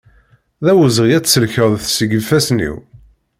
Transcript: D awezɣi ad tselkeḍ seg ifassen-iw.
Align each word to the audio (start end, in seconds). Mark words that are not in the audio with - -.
D 0.63 0.67
awezɣi 0.71 1.13
ad 1.17 1.23
tselkeḍ 1.25 1.71
seg 1.95 2.09
ifassen-iw. 2.19 2.75